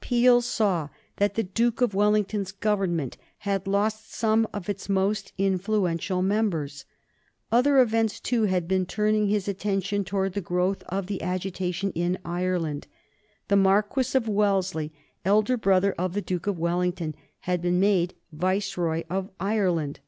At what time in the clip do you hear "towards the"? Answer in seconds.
10.02-10.40